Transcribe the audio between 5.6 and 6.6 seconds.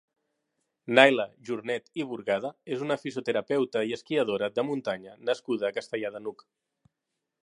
a Castellar de n'Hug.